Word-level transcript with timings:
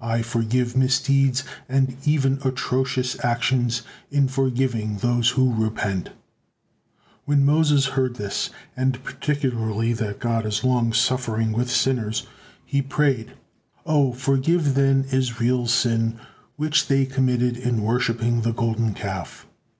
I 0.00 0.22
forgive 0.22 0.76
misdeeds 0.76 1.44
and 1.68 1.96
even 2.04 2.40
atrocious 2.44 3.16
actions, 3.24 3.82
in 4.10 4.26
forgiving 4.26 4.96
those 4.96 5.28
who 5.30 5.54
repent." 5.54 6.10
When 7.26 7.44
Moses 7.44 7.86
heard 7.86 8.16
this, 8.16 8.50
and 8.76 9.00
particularly 9.04 9.92
that 9.92 10.18
God 10.18 10.44
is 10.46 10.64
long 10.64 10.92
suffering 10.92 11.52
with 11.52 11.70
sinners, 11.70 12.26
he 12.66 12.82
prayed: 12.82 13.34
"O 13.86 14.12
forgive, 14.12 14.74
then, 14.74 15.04
Israel's 15.12 15.72
sin 15.72 16.18
which 16.56 16.88
they 16.88 17.06
committed 17.06 17.56
in 17.56 17.82
worshipping 17.84 18.40
the 18.40 18.52
Golden 18.52 18.94
Calf." 18.94 19.46